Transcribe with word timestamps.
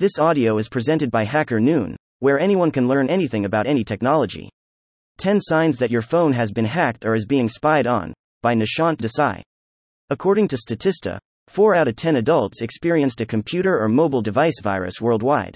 This 0.00 0.18
audio 0.18 0.56
is 0.56 0.70
presented 0.70 1.10
by 1.10 1.24
Hacker 1.24 1.60
Noon, 1.60 1.94
where 2.20 2.40
anyone 2.40 2.70
can 2.70 2.88
learn 2.88 3.10
anything 3.10 3.44
about 3.44 3.66
any 3.66 3.84
technology. 3.84 4.48
10 5.18 5.38
Signs 5.40 5.76
That 5.76 5.90
Your 5.90 6.00
Phone 6.00 6.32
Has 6.32 6.50
Been 6.50 6.64
Hacked 6.64 7.04
or 7.04 7.12
Is 7.12 7.26
Being 7.26 7.50
Spied 7.50 7.86
On, 7.86 8.14
by 8.40 8.54
Nishant 8.54 8.96
Desai. 8.96 9.42
According 10.08 10.48
to 10.48 10.56
Statista, 10.56 11.18
4 11.48 11.74
out 11.74 11.86
of 11.86 11.96
10 11.96 12.16
adults 12.16 12.62
experienced 12.62 13.20
a 13.20 13.26
computer 13.26 13.78
or 13.78 13.90
mobile 13.90 14.22
device 14.22 14.58
virus 14.62 15.02
worldwide. 15.02 15.54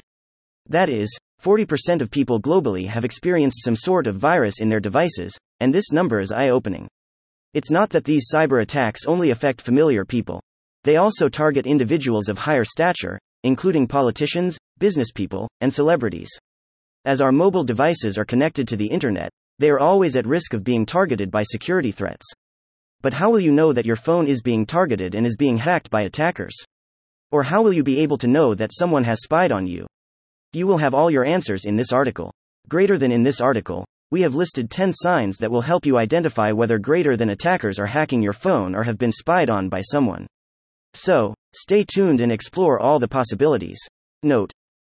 That 0.69 0.91
is, 0.91 1.09
40% 1.43 2.03
of 2.03 2.11
people 2.11 2.39
globally 2.39 2.87
have 2.87 3.07
experienced 3.07 3.65
some 3.65 3.77
sort 3.77 4.07
of 4.07 4.17
virus 4.17 4.61
in 4.61 4.69
their 4.69 4.79
devices, 4.79 5.35
and 5.61 5.75
this 5.75 5.91
number 5.91 6.21
is 6.21 6.33
eye 6.33 6.51
opening. 6.51 6.87
It's 7.55 7.71
not 7.71 7.89
that 7.93 8.05
these 8.05 8.29
cyber 8.31 8.61
attacks 8.61 9.07
only 9.07 9.31
affect 9.31 9.63
familiar 9.63 10.05
people, 10.05 10.43
they 10.83 10.97
also 10.97 11.31
target 11.31 11.67
individuals 11.67 12.29
of 12.29 12.37
higher 12.37 12.65
stature, 12.65 13.19
including 13.45 13.87
politicians, 13.87 14.59
business 14.79 15.13
people, 15.13 15.49
and 15.61 15.73
celebrities. 15.73 16.31
As 17.05 17.21
our 17.21 17.31
mobile 17.31 17.63
devices 17.63 18.19
are 18.19 18.25
connected 18.25 18.67
to 18.69 18.77
the 18.77 18.87
internet, 18.87 19.31
they 19.59 19.71
are 19.71 19.79
always 19.79 20.17
at 20.17 20.27
risk 20.27 20.53
of 20.53 20.65
being 20.65 20.85
targeted 20.85 21.31
by 21.31 21.45
security 21.45 21.93
threats. 21.93 22.27
But 23.03 23.13
how 23.13 23.31
will 23.31 23.41
you 23.41 23.53
know 23.53 23.73
that 23.73 23.87
your 23.87 23.97
phone 23.97 24.27
is 24.27 24.43
being 24.43 24.67
targeted 24.67 25.15
and 25.15 25.27
is 25.27 25.37
being 25.37 25.59
hacked 25.59 25.91
by 25.91 26.03
attackers? 26.03 26.57
Or 27.31 27.43
how 27.43 27.63
will 27.63 27.73
you 27.73 27.85
be 27.85 28.01
able 28.01 28.19
to 28.19 28.27
know 28.27 28.55
that 28.55 28.73
someone 28.73 29.05
has 29.05 29.23
spied 29.23 29.53
on 29.53 29.67
you? 29.67 29.87
You 30.53 30.67
will 30.67 30.79
have 30.79 30.95
all 30.95 31.11
your 31.11 31.25
answers 31.25 31.67
in 31.67 31.77
this 31.77 31.93
article. 31.93 32.33
Greater 32.69 32.97
than 32.97 33.13
in 33.13 33.23
this 33.23 33.41
article, 33.41 33.85
we 34.11 34.23
have 34.23 34.35
listed 34.35 34.71
10 34.71 34.93
signs 34.93 35.37
that 35.39 35.51
will 35.51 35.61
help 35.61 35.85
you 35.85 35.99
identify 35.99 36.53
whether 36.53 36.79
greater 36.79 37.17
than 37.17 37.31
attackers 37.31 37.79
are 37.79 37.87
hacking 37.87 38.23
your 38.23 38.33
phone 38.33 38.75
or 38.75 38.85
have 38.85 38.97
been 38.97 39.13
spied 39.13 39.51
on 39.51 39.69
by 39.69 39.81
someone. 39.81 40.27
So, 40.95 41.35
stay 41.55 41.85
tuned 41.85 42.21
and 42.21 42.33
explore 42.33 42.81
all 42.81 42.99
the 42.99 43.09
possibilities. 43.09 43.79
Note: 44.23 44.53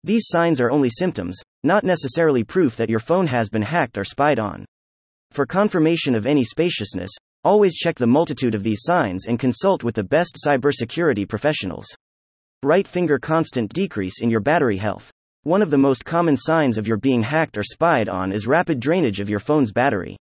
These 0.04 0.28
signs 0.28 0.60
are 0.60 0.70
only 0.70 0.90
symptoms, 0.90 1.38
not 1.64 1.84
necessarily 1.84 2.44
proof 2.44 2.76
that 2.76 2.90
your 2.90 3.00
phone 3.00 3.26
has 3.26 3.48
been 3.48 3.62
hacked 3.62 3.98
or 3.98 4.04
spied 4.04 4.38
on. 4.38 4.64
For 5.32 5.46
confirmation 5.46 6.14
of 6.14 6.26
any 6.26 6.44
spaciousness, 6.44 7.10
Always 7.46 7.76
check 7.76 7.94
the 7.94 8.08
multitude 8.08 8.56
of 8.56 8.64
these 8.64 8.82
signs 8.82 9.28
and 9.28 9.38
consult 9.38 9.84
with 9.84 9.94
the 9.94 10.02
best 10.02 10.36
cybersecurity 10.44 11.28
professionals. 11.28 11.86
Right 12.64 12.88
finger 12.88 13.20
constant 13.20 13.72
decrease 13.72 14.20
in 14.20 14.30
your 14.30 14.40
battery 14.40 14.78
health. 14.78 15.12
One 15.44 15.62
of 15.62 15.70
the 15.70 15.78
most 15.78 16.04
common 16.04 16.36
signs 16.36 16.76
of 16.76 16.88
your 16.88 16.96
being 16.96 17.22
hacked 17.22 17.56
or 17.56 17.62
spied 17.62 18.08
on 18.08 18.32
is 18.32 18.48
rapid 18.48 18.80
drainage 18.80 19.20
of 19.20 19.30
your 19.30 19.38
phone's 19.38 19.70
battery. 19.70 20.16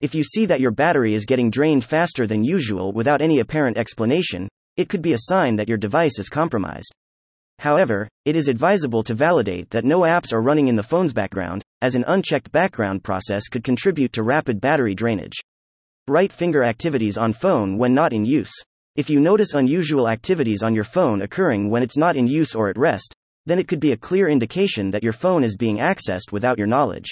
If 0.00 0.14
you 0.14 0.24
see 0.24 0.46
that 0.46 0.60
your 0.60 0.70
battery 0.70 1.12
is 1.12 1.26
getting 1.26 1.50
drained 1.50 1.84
faster 1.84 2.26
than 2.26 2.44
usual 2.44 2.94
without 2.94 3.20
any 3.20 3.40
apparent 3.40 3.76
explanation, 3.76 4.48
it 4.76 4.88
could 4.88 5.02
be 5.02 5.12
a 5.12 5.18
sign 5.18 5.56
that 5.56 5.68
your 5.68 5.78
device 5.78 6.18
is 6.18 6.28
compromised. 6.28 6.92
However, 7.58 8.08
it 8.24 8.36
is 8.36 8.48
advisable 8.48 9.02
to 9.04 9.14
validate 9.14 9.70
that 9.70 9.84
no 9.84 10.00
apps 10.00 10.32
are 10.32 10.42
running 10.42 10.68
in 10.68 10.76
the 10.76 10.82
phone's 10.82 11.12
background, 11.12 11.62
as 11.82 11.94
an 11.94 12.04
unchecked 12.06 12.50
background 12.50 13.04
process 13.04 13.48
could 13.48 13.62
contribute 13.62 14.12
to 14.12 14.22
rapid 14.22 14.60
battery 14.60 14.94
drainage. 14.94 15.36
Right 16.08 16.32
finger 16.32 16.64
activities 16.64 17.16
on 17.16 17.32
phone 17.32 17.78
when 17.78 17.94
not 17.94 18.12
in 18.12 18.24
use. 18.24 18.52
If 18.96 19.08
you 19.08 19.20
notice 19.20 19.54
unusual 19.54 20.08
activities 20.08 20.62
on 20.62 20.74
your 20.74 20.84
phone 20.84 21.22
occurring 21.22 21.70
when 21.70 21.82
it's 21.82 21.96
not 21.96 22.16
in 22.16 22.26
use 22.26 22.54
or 22.54 22.68
at 22.68 22.78
rest, 22.78 23.14
then 23.46 23.58
it 23.58 23.68
could 23.68 23.80
be 23.80 23.92
a 23.92 23.96
clear 23.96 24.28
indication 24.28 24.90
that 24.90 25.02
your 25.02 25.12
phone 25.12 25.44
is 25.44 25.56
being 25.56 25.78
accessed 25.78 26.32
without 26.32 26.58
your 26.58 26.66
knowledge. 26.66 27.08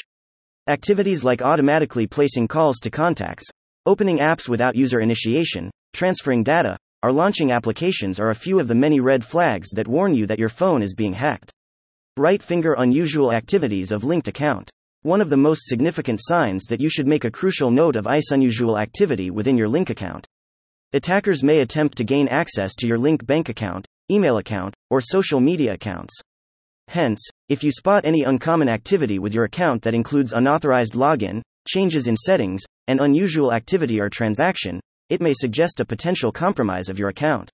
Activities 0.68 1.24
like 1.24 1.42
automatically 1.42 2.06
placing 2.06 2.48
calls 2.48 2.78
to 2.80 2.90
contacts, 2.90 3.48
opening 3.84 4.18
apps 4.18 4.48
without 4.48 4.76
user 4.76 5.00
initiation, 5.00 5.70
transferring 5.92 6.44
data, 6.44 6.76
or 7.02 7.12
launching 7.12 7.50
applications 7.50 8.20
are 8.20 8.30
a 8.30 8.34
few 8.34 8.60
of 8.60 8.68
the 8.68 8.74
many 8.74 9.00
red 9.00 9.24
flags 9.24 9.70
that 9.70 9.88
warn 9.88 10.14
you 10.14 10.26
that 10.26 10.38
your 10.38 10.48
phone 10.48 10.82
is 10.82 10.94
being 10.94 11.12
hacked. 11.12 11.52
Right 12.16 12.42
finger 12.42 12.74
unusual 12.78 13.32
activities 13.32 13.90
of 13.90 14.04
linked 14.04 14.28
account. 14.28 14.70
One 15.02 15.20
of 15.20 15.30
the 15.30 15.36
most 15.36 15.62
significant 15.64 16.20
signs 16.22 16.64
that 16.66 16.80
you 16.80 16.88
should 16.88 17.08
make 17.08 17.24
a 17.24 17.30
crucial 17.30 17.70
note 17.70 17.96
of 17.96 18.06
ICE 18.06 18.30
unusual 18.30 18.78
activity 18.78 19.30
within 19.30 19.56
your 19.56 19.68
link 19.68 19.90
account. 19.90 20.26
Attackers 20.92 21.42
may 21.42 21.60
attempt 21.60 21.96
to 21.96 22.04
gain 22.04 22.28
access 22.28 22.74
to 22.76 22.86
your 22.86 22.98
link 22.98 23.26
bank 23.26 23.48
account, 23.48 23.86
email 24.10 24.36
account, 24.36 24.74
or 24.90 25.00
social 25.00 25.40
media 25.40 25.72
accounts. 25.72 26.14
Hence, 26.88 27.26
if 27.48 27.64
you 27.64 27.72
spot 27.72 28.04
any 28.04 28.22
uncommon 28.22 28.68
activity 28.68 29.18
with 29.18 29.32
your 29.32 29.44
account 29.44 29.82
that 29.82 29.94
includes 29.94 30.34
unauthorized 30.34 30.92
login, 30.92 31.40
changes 31.66 32.06
in 32.06 32.16
settings, 32.16 32.60
and 32.88 33.00
unusual 33.00 33.52
activity 33.52 33.98
or 33.98 34.10
transaction, 34.10 34.80
it 35.12 35.20
may 35.20 35.34
suggest 35.34 35.78
a 35.78 35.84
potential 35.84 36.32
compromise 36.32 36.88
of 36.88 36.98
your 36.98 37.10
account. 37.10 37.50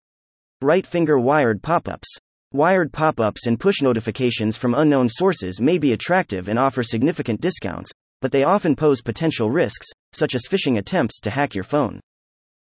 Right 0.62 0.86
finger 0.86 1.18
wired 1.18 1.60
pop 1.60 1.88
ups. 1.88 2.08
Wired 2.52 2.92
pop 2.92 3.18
ups 3.18 3.48
and 3.48 3.58
push 3.58 3.82
notifications 3.82 4.56
from 4.56 4.74
unknown 4.74 5.08
sources 5.08 5.60
may 5.60 5.76
be 5.76 5.92
attractive 5.92 6.48
and 6.48 6.56
offer 6.56 6.84
significant 6.84 7.40
discounts, 7.40 7.90
but 8.20 8.30
they 8.30 8.44
often 8.44 8.76
pose 8.76 9.02
potential 9.02 9.50
risks, 9.50 9.88
such 10.12 10.36
as 10.36 10.46
phishing 10.48 10.78
attempts 10.78 11.18
to 11.18 11.30
hack 11.30 11.56
your 11.56 11.64
phone. 11.64 11.98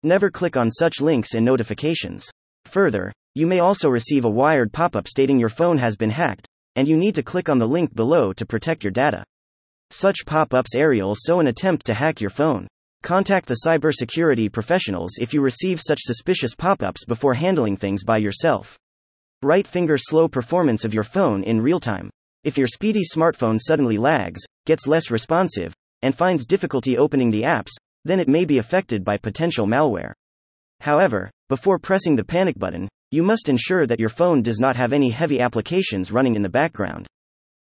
Never 0.01 0.31
click 0.31 0.55
on 0.55 0.71
such 0.71 1.01
links 1.01 1.33
and 1.33 1.43
notifications. 1.43 2.31
Further, 2.63 3.11
you 3.33 3.47
may 3.47 3.59
also 3.59 3.89
receive 3.89 4.23
a 4.23 4.29
wired 4.29 4.71
pop 4.71 4.95
up 4.95 5.09
stating 5.09 5.37
your 5.37 5.49
phone 5.49 5.77
has 5.77 5.97
been 5.97 6.11
hacked, 6.11 6.47
and 6.77 6.87
you 6.87 6.95
need 6.95 7.15
to 7.15 7.23
click 7.23 7.49
on 7.49 7.59
the 7.59 7.67
link 7.67 7.93
below 7.93 8.31
to 8.31 8.45
protect 8.45 8.85
your 8.85 8.91
data. 8.91 9.25
Such 9.91 10.25
pop 10.25 10.53
ups 10.53 10.73
aerial 10.73 11.15
so 11.17 11.41
an 11.41 11.47
attempt 11.47 11.85
to 11.87 11.93
hack 11.93 12.21
your 12.21 12.29
phone. 12.29 12.69
Contact 13.05 13.45
the 13.45 13.59
cybersecurity 13.63 14.51
professionals 14.51 15.19
if 15.19 15.31
you 15.31 15.39
receive 15.39 15.79
such 15.79 15.99
suspicious 16.01 16.55
pop 16.55 16.81
ups 16.81 17.05
before 17.05 17.35
handling 17.35 17.77
things 17.77 18.03
by 18.03 18.17
yourself. 18.17 18.79
Right 19.43 19.67
finger 19.67 19.95
slow 19.95 20.27
performance 20.27 20.83
of 20.83 20.91
your 20.91 21.03
phone 21.03 21.43
in 21.43 21.61
real 21.61 21.79
time. 21.79 22.09
If 22.43 22.57
your 22.57 22.65
speedy 22.65 23.03
smartphone 23.03 23.59
suddenly 23.61 23.99
lags, 23.99 24.41
gets 24.65 24.87
less 24.87 25.11
responsive, 25.11 25.71
and 26.01 26.15
finds 26.15 26.47
difficulty 26.47 26.97
opening 26.97 27.29
the 27.29 27.43
apps, 27.43 27.69
then 28.05 28.19
it 28.19 28.27
may 28.27 28.43
be 28.43 28.57
affected 28.57 29.05
by 29.05 29.17
potential 29.17 29.67
malware. 29.67 30.13
However, 30.79 31.29
before 31.47 31.77
pressing 31.77 32.15
the 32.15 32.25
panic 32.25 32.57
button, 32.57 32.89
you 33.11 33.21
must 33.21 33.49
ensure 33.49 33.85
that 33.85 33.99
your 33.99 34.09
phone 34.09 34.41
does 34.41 34.59
not 34.59 34.75
have 34.77 34.93
any 34.93 35.11
heavy 35.11 35.39
applications 35.39 36.11
running 36.11 36.35
in 36.35 36.41
the 36.41 36.49
background. 36.49 37.05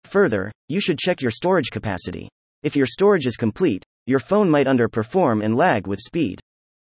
Further, 0.05 0.51
you 0.71 0.81
should 0.81 0.99
check 0.99 1.21
your 1.21 1.31
storage 1.31 1.69
capacity. 1.71 2.27
If 2.63 2.75
your 2.75 2.87
storage 2.87 3.27
is 3.27 3.37
complete, 3.37 3.85
your 4.07 4.21
phone 4.21 4.49
might 4.49 4.67
underperform 4.67 5.45
and 5.45 5.57
lag 5.57 5.87
with 5.87 5.99
speed. 5.99 6.41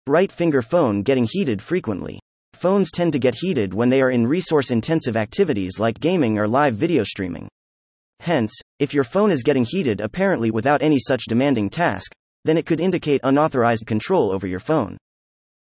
Right 0.08 0.32
finger 0.32 0.62
phone 0.62 1.04
getting 1.04 1.28
heated 1.30 1.62
frequently. 1.62 2.20
Phones 2.54 2.92
tend 2.92 3.14
to 3.14 3.20
get 3.20 3.36
heated 3.36 3.74
when 3.74 3.90
they 3.90 4.02
are 4.02 4.10
in 4.10 4.28
resource 4.28 4.72
intensive 4.72 5.16
activities 5.16 5.80
like 5.80 6.00
gaming 6.00 6.38
or 6.38 6.48
live 6.48 6.76
video 6.76 7.04
streaming. 7.04 7.48
Hence, 8.20 8.54
if 8.80 8.94
your 8.94 9.04
phone 9.04 9.32
is 9.32 9.44
getting 9.44 9.66
heated 9.66 10.02
apparently 10.02 10.52
without 10.52 10.82
any 10.82 10.98
such 11.00 11.26
demanding 11.28 11.70
task, 11.70 12.12
then 12.46 12.58
it 12.58 12.66
could 12.66 12.80
indicate 12.80 13.22
unauthorized 13.24 13.86
control 13.86 14.32
over 14.32 14.48
your 14.48 14.60
phone. 14.60 14.98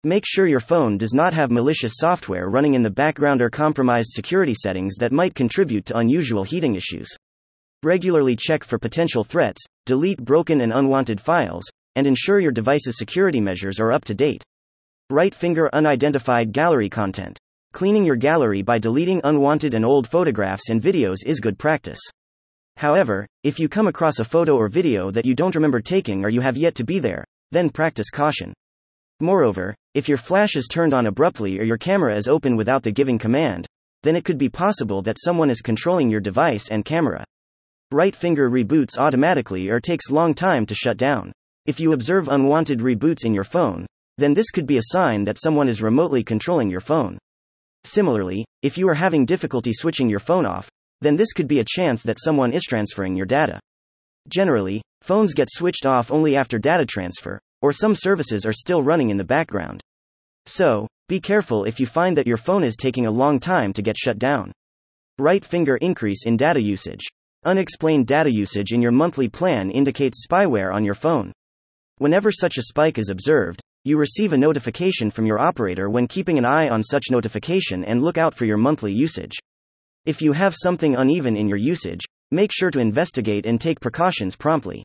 Make 0.03 0.23
sure 0.25 0.47
your 0.47 0.59
phone 0.59 0.97
does 0.97 1.13
not 1.13 1.33
have 1.33 1.51
malicious 1.51 1.93
software 1.95 2.49
running 2.49 2.73
in 2.73 2.83
the 2.83 2.89
background 2.89 3.41
or 3.41 3.49
compromised 3.49 4.11
security 4.11 4.53
settings 4.53 4.95
that 4.95 5.11
might 5.11 5.35
contribute 5.35 5.85
to 5.87 5.97
unusual 5.97 6.43
heating 6.43 6.75
issues. 6.75 7.07
Regularly 7.83 8.35
check 8.35 8.63
for 8.63 8.79
potential 8.79 9.23
threats, 9.23 9.63
delete 9.85 10.17
broken 10.17 10.61
and 10.61 10.73
unwanted 10.73 11.21
files, 11.21 11.63
and 11.95 12.07
ensure 12.07 12.39
your 12.39 12.51
device's 12.51 12.97
security 12.97 13.39
measures 13.39 13.79
are 13.79 13.91
up 13.91 14.03
to 14.05 14.15
date. 14.15 14.43
Right 15.11 15.33
finger 15.33 15.69
unidentified 15.71 16.51
gallery 16.51 16.89
content. 16.89 17.37
Cleaning 17.73 18.03
your 18.03 18.15
gallery 18.15 18.63
by 18.63 18.79
deleting 18.79 19.21
unwanted 19.23 19.75
and 19.75 19.85
old 19.85 20.07
photographs 20.07 20.71
and 20.71 20.81
videos 20.81 21.17
is 21.23 21.39
good 21.39 21.59
practice. 21.59 21.99
However, 22.77 23.27
if 23.43 23.59
you 23.59 23.69
come 23.69 23.87
across 23.87 24.17
a 24.17 24.25
photo 24.25 24.55
or 24.55 24.69
video 24.69 25.11
that 25.11 25.25
you 25.25 25.35
don't 25.35 25.53
remember 25.53 25.79
taking 25.79 26.25
or 26.25 26.29
you 26.29 26.41
have 26.41 26.57
yet 26.57 26.73
to 26.75 26.83
be 26.83 26.97
there, 26.97 27.23
then 27.51 27.69
practice 27.69 28.09
caution. 28.09 28.53
Moreover, 29.19 29.75
if 29.93 30.09
your 30.09 30.17
flash 30.17 30.55
is 30.55 30.67
turned 30.67 30.95
on 30.95 31.05
abruptly 31.05 31.59
or 31.59 31.63
your 31.63 31.77
camera 31.77 32.15
is 32.15 32.27
open 32.27 32.55
without 32.55 32.81
the 32.81 32.91
giving 32.91 33.19
command, 33.19 33.67
then 34.01 34.15
it 34.15 34.25
could 34.25 34.39
be 34.39 34.49
possible 34.49 35.03
that 35.03 35.17
someone 35.23 35.51
is 35.51 35.61
controlling 35.61 36.09
your 36.09 36.21
device 36.21 36.69
and 36.69 36.83
camera. 36.83 37.23
Right 37.91 38.13
finger 38.13 38.49
reboots 38.49 38.97
automatically 38.97 39.69
or 39.69 39.79
takes 39.79 40.11
long 40.11 40.33
time 40.33 40.65
to 40.65 40.75
shut 40.75 40.97
down. 40.97 41.31
If 41.65 41.79
you 41.79 41.93
observe 41.93 42.27
unwanted 42.27 42.79
reboots 42.79 43.23
in 43.23 43.33
your 43.33 43.45
phone, 43.45 43.85
then 44.17 44.33
this 44.33 44.51
could 44.51 44.67
be 44.67 44.77
a 44.77 44.91
sign 44.91 45.23
that 45.23 45.39
someone 45.39 45.69
is 45.69 45.81
remotely 45.81 46.21
controlling 46.21 46.69
your 46.69 46.81
phone. 46.81 47.17
Similarly, 47.85 48.43
if 48.61 48.77
you 48.77 48.89
are 48.89 48.93
having 48.93 49.25
difficulty 49.25 49.71
switching 49.71 50.09
your 50.09 50.19
phone 50.19 50.45
off, 50.45 50.67
then 50.99 51.15
this 51.15 51.31
could 51.31 51.47
be 51.47 51.61
a 51.61 51.65
chance 51.65 52.03
that 52.03 52.19
someone 52.19 52.51
is 52.51 52.63
transferring 52.63 53.15
your 53.15 53.25
data. 53.25 53.57
Generally, 54.27 54.81
phones 55.01 55.33
get 55.33 55.47
switched 55.49 55.85
off 55.85 56.11
only 56.11 56.35
after 56.35 56.59
data 56.59 56.85
transfer, 56.85 57.39
or 57.61 57.71
some 57.71 57.95
services 57.95 58.45
are 58.45 58.51
still 58.51 58.83
running 58.83 59.11
in 59.11 59.17
the 59.17 59.23
background. 59.23 59.79
So, 60.45 60.89
be 61.07 61.21
careful 61.21 61.63
if 61.63 61.79
you 61.79 61.85
find 61.85 62.17
that 62.17 62.27
your 62.27 62.35
phone 62.35 62.65
is 62.65 62.75
taking 62.75 63.05
a 63.05 63.11
long 63.11 63.39
time 63.39 63.71
to 63.71 63.81
get 63.81 63.97
shut 63.97 64.19
down. 64.19 64.51
Right 65.17 65.45
finger 65.45 65.77
increase 65.77 66.25
in 66.25 66.35
data 66.35 66.61
usage. 66.61 67.05
Unexplained 67.47 68.05
data 68.05 68.29
usage 68.29 68.73
in 68.73 68.81
your 68.81 68.91
monthly 68.91 69.29
plan 69.29 69.71
indicates 69.71 70.27
spyware 70.27 70.73
on 70.73 70.83
your 70.83 70.93
phone. 70.93 71.31
Whenever 71.97 72.29
such 72.29 72.57
a 72.57 72.63
spike 72.63 72.97
is 72.97 73.07
observed, 73.07 73.61
you 73.85 73.97
receive 73.97 74.33
a 74.33 74.37
notification 74.37 75.09
from 75.09 75.25
your 75.25 75.39
operator 75.39 75.89
when 75.89 76.09
keeping 76.09 76.37
an 76.37 76.43
eye 76.43 76.67
on 76.67 76.83
such 76.83 77.05
notification 77.09 77.85
and 77.85 78.03
look 78.03 78.17
out 78.17 78.33
for 78.33 78.43
your 78.43 78.57
monthly 78.57 78.91
usage. 78.91 79.31
If 80.05 80.21
you 80.21 80.33
have 80.33 80.53
something 80.61 80.97
uneven 80.97 81.37
in 81.37 81.47
your 81.47 81.57
usage, 81.57 82.01
make 82.31 82.51
sure 82.51 82.69
to 82.69 82.81
investigate 82.81 83.45
and 83.45 83.61
take 83.61 83.79
precautions 83.79 84.35
promptly. 84.35 84.83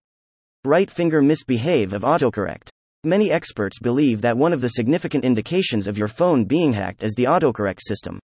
Right 0.64 0.88
finger 0.88 1.20
misbehave 1.20 1.92
of 1.92 2.02
autocorrect. 2.02 2.68
Many 3.02 3.32
experts 3.32 3.80
believe 3.80 4.20
that 4.20 4.36
one 4.36 4.52
of 4.52 4.60
the 4.60 4.68
significant 4.68 5.24
indications 5.24 5.88
of 5.88 5.98
your 5.98 6.06
phone 6.06 6.44
being 6.44 6.72
hacked 6.72 7.02
is 7.02 7.14
the 7.16 7.24
autocorrect 7.24 7.80
system. 7.80 8.20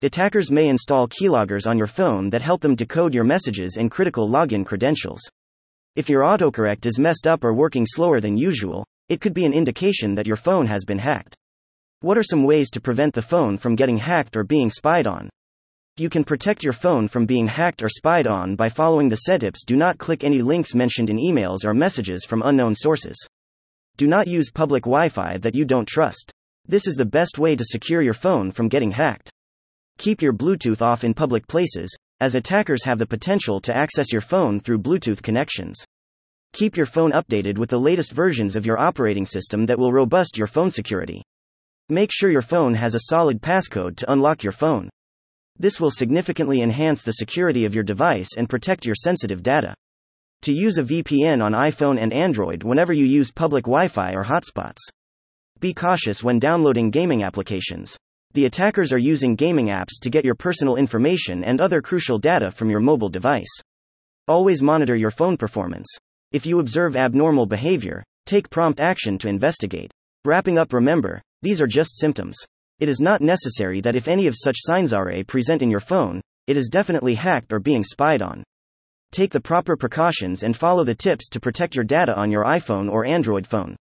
Attackers 0.00 0.52
may 0.52 0.68
install 0.68 1.08
keyloggers 1.08 1.66
on 1.66 1.76
your 1.76 1.88
phone 1.88 2.30
that 2.30 2.40
help 2.40 2.60
them 2.60 2.76
decode 2.76 3.12
your 3.12 3.24
messages 3.24 3.78
and 3.78 3.90
critical 3.90 4.28
login 4.28 4.64
credentials. 4.64 5.18
If 5.96 6.08
your 6.08 6.22
autocorrect 6.22 6.86
is 6.86 7.00
messed 7.00 7.26
up 7.26 7.42
or 7.42 7.52
working 7.52 7.84
slower 7.84 8.20
than 8.20 8.36
usual, 8.36 8.86
it 9.08 9.20
could 9.20 9.34
be 9.34 9.44
an 9.44 9.52
indication 9.52 10.14
that 10.14 10.28
your 10.28 10.36
phone 10.36 10.68
has 10.68 10.84
been 10.84 11.00
hacked. 11.00 11.34
What 11.98 12.16
are 12.16 12.22
some 12.22 12.44
ways 12.44 12.70
to 12.70 12.80
prevent 12.80 13.12
the 13.12 13.22
phone 13.22 13.56
from 13.56 13.74
getting 13.74 13.96
hacked 13.96 14.36
or 14.36 14.44
being 14.44 14.70
spied 14.70 15.08
on? 15.08 15.28
You 15.96 16.08
can 16.08 16.22
protect 16.22 16.62
your 16.62 16.74
phone 16.74 17.08
from 17.08 17.26
being 17.26 17.48
hacked 17.48 17.82
or 17.82 17.88
spied 17.88 18.28
on 18.28 18.54
by 18.54 18.68
following 18.68 19.08
the 19.08 19.16
settings. 19.16 19.64
Do 19.66 19.74
not 19.74 19.98
click 19.98 20.22
any 20.22 20.42
links 20.42 20.76
mentioned 20.76 21.10
in 21.10 21.18
emails 21.18 21.64
or 21.64 21.74
messages 21.74 22.24
from 22.24 22.42
unknown 22.44 22.76
sources. 22.76 23.16
Do 23.96 24.06
not 24.06 24.28
use 24.28 24.52
public 24.52 24.84
Wi 24.84 25.08
Fi 25.08 25.38
that 25.38 25.56
you 25.56 25.64
don't 25.64 25.88
trust. 25.88 26.30
This 26.68 26.86
is 26.86 26.94
the 26.94 27.04
best 27.04 27.36
way 27.36 27.56
to 27.56 27.64
secure 27.64 28.00
your 28.00 28.14
phone 28.14 28.52
from 28.52 28.68
getting 28.68 28.92
hacked. 28.92 29.32
Keep 29.98 30.22
your 30.22 30.32
Bluetooth 30.32 30.80
off 30.80 31.02
in 31.02 31.12
public 31.12 31.48
places, 31.48 31.92
as 32.20 32.36
attackers 32.36 32.84
have 32.84 33.00
the 33.00 33.06
potential 33.06 33.60
to 33.60 33.76
access 33.76 34.12
your 34.12 34.20
phone 34.20 34.60
through 34.60 34.78
Bluetooth 34.78 35.20
connections. 35.20 35.76
Keep 36.52 36.76
your 36.76 36.86
phone 36.86 37.10
updated 37.10 37.58
with 37.58 37.68
the 37.68 37.80
latest 37.80 38.12
versions 38.12 38.54
of 38.54 38.64
your 38.64 38.78
operating 38.78 39.26
system 39.26 39.66
that 39.66 39.76
will 39.76 39.92
robust 39.92 40.38
your 40.38 40.46
phone 40.46 40.70
security. 40.70 41.20
Make 41.88 42.10
sure 42.12 42.30
your 42.30 42.42
phone 42.42 42.74
has 42.74 42.94
a 42.94 43.00
solid 43.08 43.42
passcode 43.42 43.96
to 43.96 44.12
unlock 44.12 44.44
your 44.44 44.52
phone. 44.52 44.88
This 45.58 45.80
will 45.80 45.90
significantly 45.90 46.62
enhance 46.62 47.02
the 47.02 47.14
security 47.14 47.64
of 47.64 47.74
your 47.74 47.82
device 47.82 48.28
and 48.36 48.48
protect 48.48 48.86
your 48.86 48.94
sensitive 48.94 49.42
data. 49.42 49.74
To 50.42 50.52
use 50.52 50.78
a 50.78 50.84
VPN 50.84 51.42
on 51.42 51.54
iPhone 51.54 52.00
and 52.00 52.12
Android 52.12 52.62
whenever 52.62 52.92
you 52.92 53.04
use 53.04 53.32
public 53.32 53.64
Wi 53.64 53.88
Fi 53.88 54.12
or 54.12 54.24
hotspots. 54.24 54.78
Be 55.58 55.74
cautious 55.74 56.22
when 56.22 56.38
downloading 56.38 56.90
gaming 56.90 57.24
applications. 57.24 57.96
The 58.34 58.44
attackers 58.44 58.92
are 58.92 58.98
using 58.98 59.36
gaming 59.36 59.68
apps 59.68 59.98
to 60.02 60.10
get 60.10 60.24
your 60.24 60.34
personal 60.34 60.76
information 60.76 61.42
and 61.42 61.60
other 61.60 61.80
crucial 61.80 62.18
data 62.18 62.50
from 62.50 62.68
your 62.68 62.80
mobile 62.80 63.08
device. 63.08 63.48
Always 64.26 64.62
monitor 64.62 64.94
your 64.94 65.10
phone 65.10 65.36
performance. 65.36 65.88
If 66.30 66.44
you 66.44 66.60
observe 66.60 66.94
abnormal 66.94 67.46
behavior, 67.46 68.04
take 68.26 68.50
prompt 68.50 68.80
action 68.80 69.16
to 69.18 69.28
investigate. 69.28 69.90
Wrapping 70.26 70.58
up, 70.58 70.74
remember, 70.74 71.22
these 71.40 71.62
are 71.62 71.66
just 71.66 71.98
symptoms. 71.98 72.36
It 72.80 72.88
is 72.90 73.00
not 73.00 73.22
necessary 73.22 73.80
that 73.80 73.96
if 73.96 74.06
any 74.06 74.26
of 74.26 74.34
such 74.36 74.56
signs 74.58 74.92
are 74.92 75.10
present 75.24 75.62
in 75.62 75.70
your 75.70 75.80
phone, 75.80 76.20
it 76.46 76.56
is 76.56 76.68
definitely 76.68 77.14
hacked 77.14 77.52
or 77.52 77.60
being 77.60 77.82
spied 77.82 78.20
on. 78.20 78.44
Take 79.10 79.32
the 79.32 79.40
proper 79.40 79.76
precautions 79.76 80.42
and 80.42 80.54
follow 80.54 80.84
the 80.84 80.94
tips 80.94 81.28
to 81.30 81.40
protect 81.40 81.74
your 81.74 81.84
data 81.84 82.14
on 82.14 82.30
your 82.30 82.44
iPhone 82.44 82.90
or 82.90 83.06
Android 83.06 83.46
phone. 83.46 83.74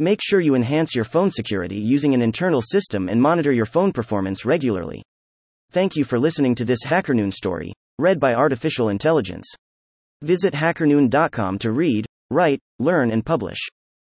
Make 0.00 0.18
sure 0.20 0.40
you 0.40 0.56
enhance 0.56 0.92
your 0.96 1.04
phone 1.04 1.30
security 1.30 1.76
using 1.76 2.14
an 2.14 2.22
internal 2.22 2.60
system 2.60 3.08
and 3.08 3.22
monitor 3.22 3.52
your 3.52 3.64
phone 3.64 3.92
performance 3.92 4.44
regularly. 4.44 5.04
Thank 5.70 5.94
you 5.94 6.02
for 6.02 6.18
listening 6.18 6.56
to 6.56 6.64
this 6.64 6.84
HackerNoon 6.84 7.32
story, 7.32 7.72
read 8.00 8.18
by 8.18 8.34
Artificial 8.34 8.88
Intelligence. 8.88 9.46
Visit 10.20 10.52
hackerNoon.com 10.52 11.58
to 11.60 11.70
read, 11.70 12.06
write, 12.28 12.58
learn, 12.80 13.12
and 13.12 13.24
publish. 13.24 13.58